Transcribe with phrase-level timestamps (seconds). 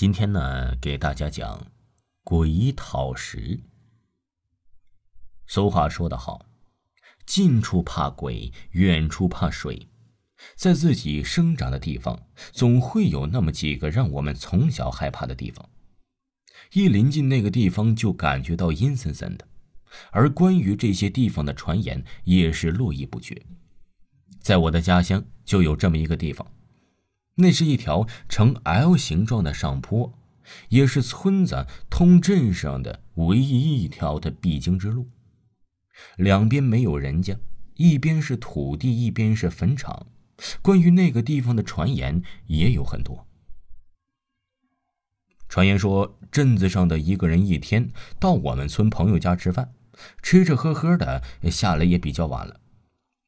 [0.00, 1.66] 今天呢，给大家讲
[2.22, 3.58] 鬼讨食。
[5.48, 6.46] 俗话说得好，
[7.26, 9.88] 近处怕鬼，远处怕水。
[10.54, 15.68] 在自己生长的地方，总会有那么几个让我们从小害怕的地方。
[16.74, 19.48] 一临近那个地方，就感觉到阴森森的。
[20.12, 23.44] 而关于这些地方的传言，也是络绎不绝。
[24.38, 26.46] 在我的家乡，就有这么一个地方。
[27.40, 30.12] 那是一条呈 L 形状的上坡，
[30.70, 35.08] 也是村子通镇上的唯一一条的必经之路。
[36.16, 37.38] 两边没有人家，
[37.74, 40.06] 一边是土地，一边是坟场。
[40.62, 43.26] 关于那个地方的传言也有很多。
[45.48, 49.72] 传言说，镇子上的一个人一天到我们村朋友家吃饭，
[50.22, 52.60] 吃吃喝喝的下来也比较晚了。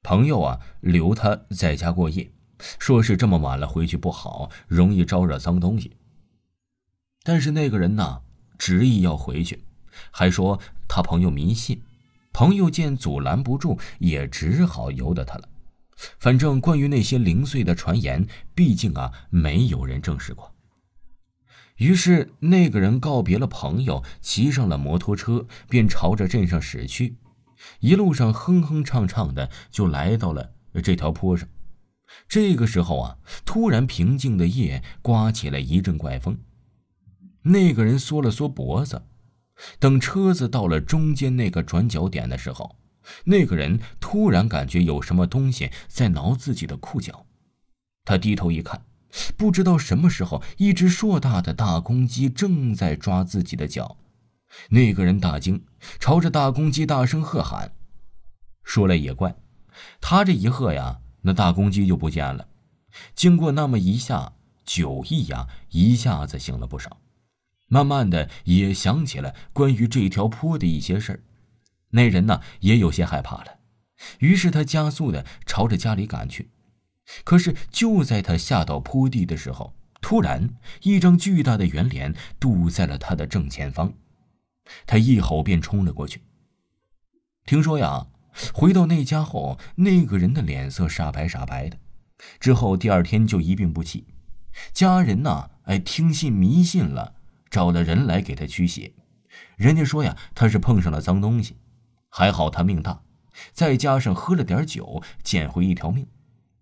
[0.03, 2.33] 朋友啊，留他在家过夜。
[2.79, 5.93] 说是这么晚了回去不好，容易招惹脏东西。
[7.23, 8.23] 但是那个人呢，
[8.59, 9.65] 执意要回去，
[10.11, 11.83] 还说他朋友迷信。
[12.33, 15.49] 朋友见阻拦不住，也只好由得他了。
[16.19, 20.55] 反正关于那些零碎的传言，毕竟啊，没有人证实过。
[21.77, 27.17] 于是那个人告别了朋友，骑上了摩托车，便朝着镇上驶去。
[27.81, 30.53] 一路上哼哼唱唱的，就来到了
[30.83, 31.49] 这条坡上。
[32.29, 36.39] 这个时候啊，突然平静的夜刮起了一阵怪风。
[37.43, 39.03] 那个人缩了缩脖子，
[39.79, 42.77] 等车子到了中间那个转角点的时候，
[43.25, 47.27] 那个人突然感觉有什么东西在挠自己的裤脚。
[48.05, 48.85] 他低头一看，
[49.37, 53.97] 不知道什么时候，一只硕大的大公鸡正在抓自己的脚。
[54.71, 55.65] 那个人大惊，
[55.99, 57.73] 朝着大公鸡大声喝喊。
[58.65, 59.35] 说来也怪，
[60.01, 61.01] 他这一喝呀。
[61.23, 62.49] 那大公鸡就不见了。
[63.15, 64.33] 经过那么一下，
[64.65, 66.99] 酒意呀一下子醒了不少，
[67.69, 71.21] 慢慢的也想起了关于这条坡的一些事儿。
[71.91, 73.59] 那人呢也有些害怕了，
[74.19, 76.51] 于是他加速的朝着家里赶去。
[77.25, 80.49] 可是就在他下到坡地的时候，突然
[80.83, 83.93] 一张巨大的圆脸堵在了他的正前方，
[84.87, 86.23] 他一吼便冲了过去。
[87.45, 88.07] 听说呀。
[88.53, 91.77] 回到那家后，那个人的脸色煞白煞白的。
[92.39, 94.07] 之后第二天就一病不起。
[94.73, 97.15] 家人呐，哎，听信迷信了，
[97.51, 98.93] 找了人来给他驱邪。
[99.57, 101.57] 人家说呀，他是碰上了脏东西，
[102.09, 103.03] 还好他命大，
[103.53, 106.07] 再加上喝了点酒，捡回一条命。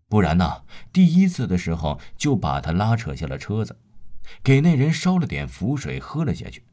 [0.09, 0.62] 不然呐，
[0.93, 3.78] 第一次的时候就把他拉扯下了车子，
[4.43, 6.65] 给那人烧了点符水喝了下去。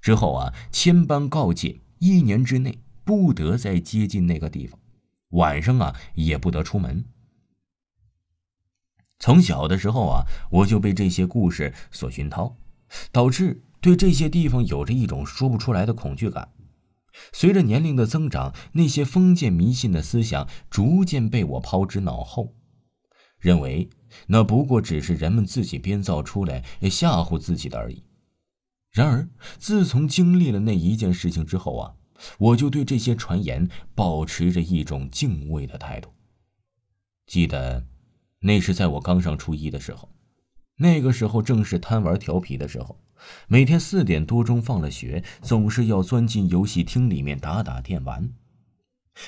[0.00, 2.78] 之后啊，千般告诫，一年之内。
[3.04, 4.78] 不得再接近那个地方，
[5.30, 7.04] 晚上啊也不得出门。
[9.18, 12.56] 从小的时候啊，我就被这些故事所熏陶，
[13.12, 16.52] 导致对这些地方有着一种说不出来的恐惧感。
[17.32, 22.54] 随着年龄的增长，那些封建迷信的思想逐渐被我抛之脑后，
[23.38, 23.90] 认为
[24.26, 28.02] 那不过只是人们自己编造出来吓唬自己的而已。
[28.90, 31.94] 然而，自从经历了那一件事情之后啊。
[32.38, 36.12] 我就对这些传言保持着一种敬畏的态度。
[37.26, 37.86] 记得，
[38.40, 40.08] 那是在我刚上初一的时候，
[40.76, 42.98] 那个时候正是贪玩调皮的时候，
[43.46, 48.32] 每天四点多钟放了学，总是要钻进游戏厅里面打打电玩。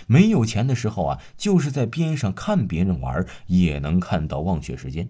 [0.06, 5.08] 没有钱的时候啊，就是在边上看别人玩，也能看到忘却时间。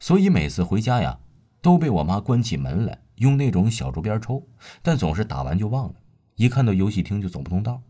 [0.00, 1.20] 所以每次回家呀，
[1.62, 4.48] 都被我妈关起门来，用那种小竹鞭抽，
[4.82, 5.94] 但总是打完就忘了。
[6.38, 7.82] 一看到游戏厅就走不动道。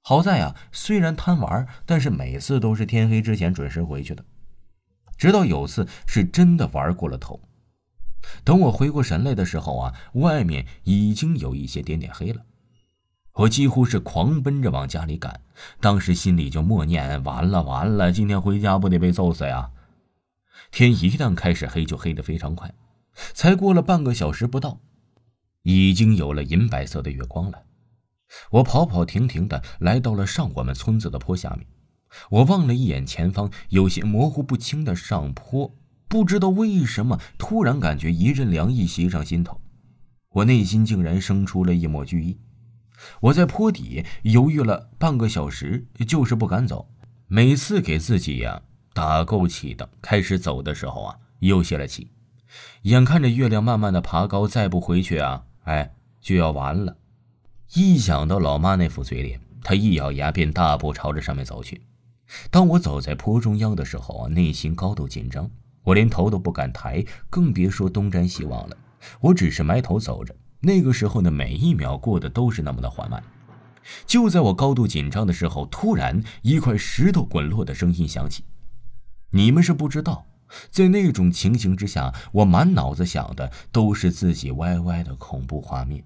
[0.00, 4.24] 好在啊，虽然贪玩，但是每次都是天黑之前准时回去的。
[5.18, 7.40] 直到有次是真的玩过了头，
[8.44, 12.42] 等我回过神来的时候啊，外面已经有一些点点黑了。
[13.32, 15.40] 我几乎是狂奔着往家里赶，
[15.80, 19.70] 当时心里就默念：完了完了，今天回家不得被揍死呀！
[20.70, 22.72] 天一旦开始黑，就黑得非常快，
[23.34, 24.80] 才过了半个小时不到。
[25.68, 27.60] 已经有了银白色的月光了，
[28.50, 31.66] 我跑跑停停的来到了上我们村子的坡下面。
[32.30, 35.74] 我望了一眼前方有些模糊不清的上坡，
[36.06, 39.60] 不知道为什么突然感觉一阵凉意袭上心头，
[40.30, 42.38] 我内心竟然生出了一抹惧意。
[43.22, 46.88] 我在坡底犹豫了半个小时，就是不敢走。
[47.26, 48.62] 每次给自己呀
[48.94, 52.12] 打够气的开始走的时候啊，又泄了气。
[52.82, 55.44] 眼看着月亮慢慢的爬高，再不回去啊！
[55.66, 56.96] 哎，就要完了！
[57.74, 61.82] 一想到老妈那副嘴脸，他一咬牙便大步朝着上面走去。
[62.52, 65.50] 当我走在坡中央的时候啊，内心高度紧张。
[65.82, 68.76] 我连头都不敢抬，更别说东张西望了。
[69.20, 70.34] 我只是埋头走着。
[70.60, 73.22] 那个时候的每一秒过得都是那么的缓慢。
[74.06, 78.44] 就在我高度紧张的时候，突然一块石头滚落的声音响起。
[79.30, 80.26] 你们是不知道，
[80.70, 86.04] 在那种情形之下，我满脑子想的都是自己歪歪的恐怖画面。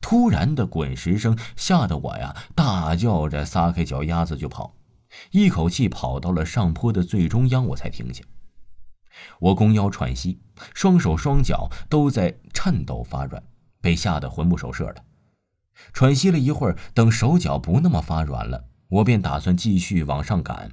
[0.00, 4.74] 突然的滚石声吓得我呀，大叫着撒开脚丫子就跑，
[5.30, 8.24] 一口气跑到了上坡的最中央，我才停下。
[9.38, 10.40] 我弓腰喘息，
[10.74, 13.42] 双手双脚都在颤抖发软，
[13.82, 15.04] 被吓得魂不守舍的。
[15.92, 20.70] 喘息了一会儿，等手脚不那么发软了，我便打算继续往上赶。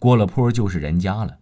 [0.00, 1.38] 过了坡就是人家了。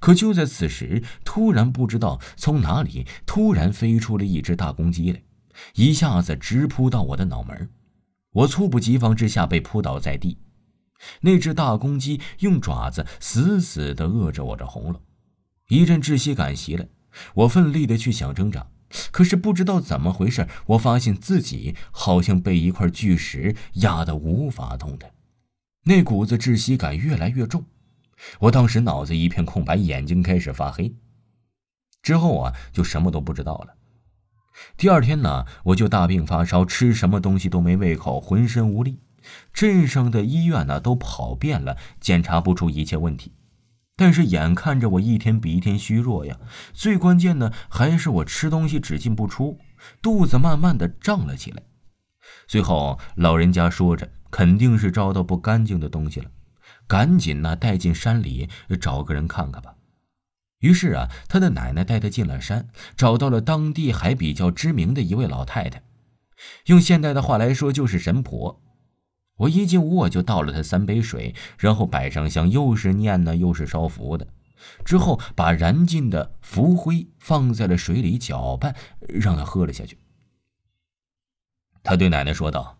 [0.00, 5.22] 可就在此时，突然不知道从哪里突然飞出了一只大公鸡来，
[5.74, 7.70] 一下子直扑到我的脑门。
[8.32, 10.38] 我猝不及防之下被扑倒在地。
[11.22, 15.00] 那只大公鸡用爪子死死地扼着我的喉咙。
[15.68, 16.86] 一阵窒息感袭来，
[17.34, 18.68] 我奋力的去想挣扎，
[19.10, 25.10] 可是不知道怎么回事，我发现自己好像被一块巨石压得无法动弹，
[25.84, 27.64] 那股子窒息感越来越重，
[28.40, 30.94] 我当时脑子一片空白，眼睛开始发黑。
[32.02, 33.74] 之后啊，就什么都不知道了。
[34.76, 39.00] 第二天呢，我就大病发烧，吃什么东西都没胃口，浑身无力，
[39.52, 43.32] 镇上的医院呢都跑遍了，检查不出一切问题。
[43.96, 46.38] 但是眼看着我一天比一天虚弱呀，
[46.72, 49.58] 最关键的还是我吃东西只进不出，
[50.00, 51.62] 肚子慢慢的胀了起来。
[52.46, 56.30] 最后老人家说着，肯定是招到不干净的东西了，
[56.92, 59.74] 赶紧呢带进山里找个人看看吧。
[60.58, 65.82] 于是啊，他的奶奶带他进了山，找到了当地还比较知名的一位老太太，
[66.66, 68.60] 用现代的话来说就是神婆。
[69.38, 74.28] 我一进屋，我就倒了他三杯水，然后摆上香，又是念呢，又是烧符的。
[74.84, 78.76] 之后把燃尽的符灰放在了水里搅拌，
[79.08, 79.96] 让他喝了下去。
[81.82, 82.76] 他对奶奶说道：“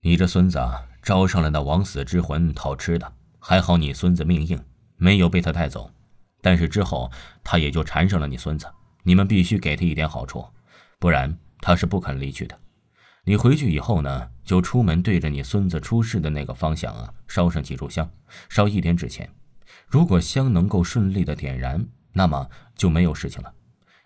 [0.00, 4.62] 你这孙子啊招上了那枉死之魂讨吃的，还好你孙子命硬，
[4.98, 5.90] 没有被他带走。
[6.42, 7.10] 但是之后
[7.42, 8.66] 他也就缠上了你孙子，
[9.04, 10.44] 你们必须给他一点好处，
[10.98, 12.54] 不然他是不肯离去的。”
[13.24, 18.06] 你回去以后呢，就出门对着你孙子出事的那个方向啊，烧上几炷香，
[18.50, 19.26] 烧一点纸钱。
[19.86, 21.82] 如果香能够顺利的点燃，
[22.12, 22.46] 那么
[22.76, 23.50] 就没有事情了。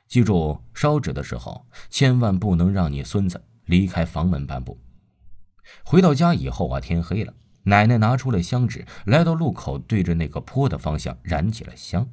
[0.07, 4.79] 记住，烧纸的时候千万不能让你孙子离开房门半步。
[5.85, 12.09] 回到家以后啊，天黑了，奶奶拿出了香纸，来到路口，对着那个坡的方向燃起了香。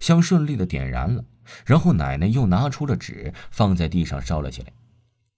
[0.00, 1.24] 香顺利的点燃了，
[1.64, 4.72] 然后奶奶又拿出了纸，放在地上烧了起来。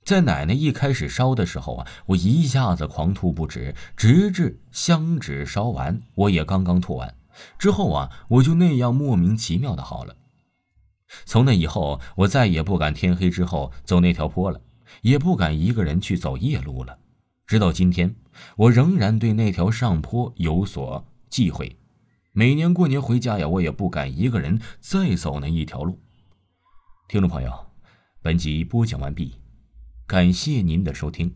[0.05, 7.15] 在奶奶一开始烧的时候啊，我一下子狂吐不止，直至香纸烧完，我也刚刚吐完。
[7.59, 10.17] 之后啊，我就那样莫名其妙的好了。
[11.25, 14.61] 从那以后，我再也不敢天黑之后走那条坡了，
[15.03, 16.99] 也不敢一个人去走夜路了。
[17.47, 18.15] 直到今天，
[18.57, 21.77] 我仍然对那条上坡有所忌讳。
[22.33, 25.99] 每年过年回家呀，我也不敢一个人再走那一条路。
[27.09, 27.53] 听众朋友，
[28.21, 29.35] 本集播讲完毕。
[30.07, 31.35] 感谢您的收听。